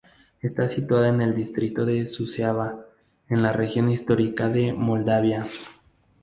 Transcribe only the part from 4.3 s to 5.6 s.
de Moldavia.